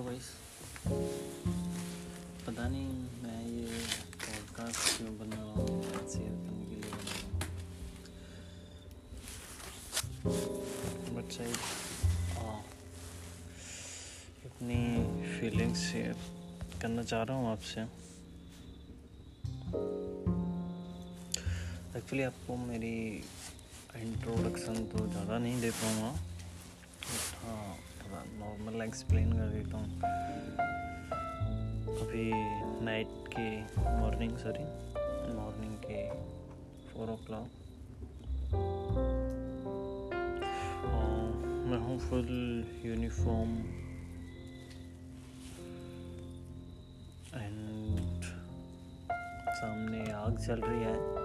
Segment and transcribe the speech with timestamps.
[0.00, 0.28] Voice
[2.46, 2.86] पता नहीं
[3.22, 3.66] मैं ये
[4.24, 5.82] पॉडकास्ट क्यों बना रहा हूँ
[6.12, 7.22] शेयर करने के लिए बना रहा
[10.22, 11.54] हूँ। बट सही।
[12.34, 12.58] हाँ।
[14.44, 14.80] अपनी
[15.38, 16.16] फीलिंग्स शेयर
[16.82, 17.80] करना चाह रहा हूँ आपसे।
[21.98, 22.96] एक्चुअली आपको मेरी
[23.96, 26.10] इंट्रोडक्शन तो ज़्यादा नहीं दे पाऊँगा।
[27.42, 30.12] हाँ। थोड़ा नॉर्मल एक्सप्लेन कर देता हूँ।
[31.96, 32.30] अभी
[32.84, 33.48] नाइट के
[34.00, 34.64] मॉर्निंग सॉरी
[35.34, 36.08] मॉर्निंग के
[36.90, 37.62] फोर ओ क्लॉक
[41.68, 42.28] मैं हूँ फुल
[42.84, 43.52] यूनिफॉर्म
[47.34, 48.22] एंड
[49.50, 51.23] सामने आग चल रही है।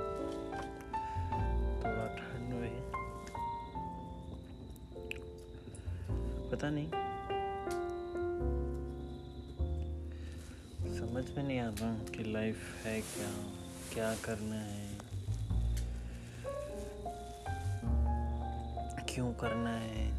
[6.60, 6.90] पता नहीं।
[10.98, 13.28] समझ में नहीं आता कि लाइफ है क्या
[13.94, 14.88] क्या करना है।
[19.06, 20.10] क्यों करना है।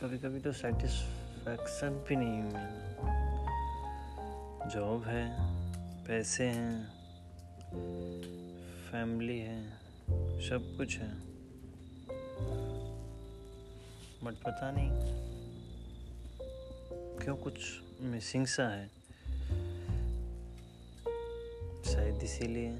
[0.00, 3.14] कभी कभी तो सेटिस्फैक्शन भी नहीं मिलता
[4.68, 5.24] जॉब है,
[6.04, 6.88] पैसे हैं
[8.90, 9.70] फैमिली है,
[10.50, 11.35] सब कुछ है।
[14.24, 14.90] बट पता नहीं
[17.24, 17.54] क्यों कुछ
[18.00, 18.90] मिसिंग सा है।
[21.84, 22.78] शायद इसीलिए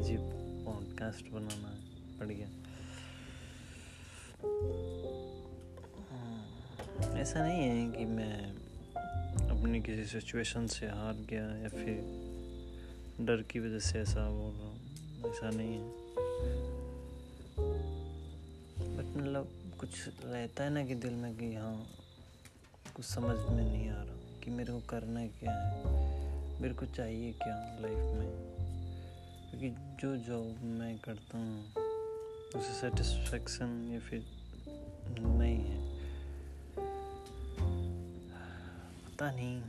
[0.00, 0.16] ये
[0.64, 1.78] पॉडकास्ट बनाना
[2.18, 2.48] पड़ गया।
[6.10, 8.52] हाँ, ऐसा नहीं है कि मैं
[9.50, 11.96] अपनी किसी सिचुएशन से हार गया या फिर
[13.20, 14.80] डर की वजह से ऐसा बोल रहा हूँ।
[15.30, 16.00] ऐसा नहीं है।
[19.20, 19.90] मतलब कुछ
[20.24, 21.86] रहता है ना कि दिल में कि हाँ
[22.96, 25.82] कुछ समझ में नहीं आ रहा कि मेरे को करना क्या है,
[26.62, 28.28] मेरे को चाहिए क्या लाइफ में।
[29.50, 29.70] क्योंकि
[30.00, 31.66] जो जॉब मैं करता हूँ
[32.56, 34.24] उसे सेटिस्फेक्शन या फिर
[35.20, 35.78] नहीं है।
[39.06, 39.62] पता नहीं।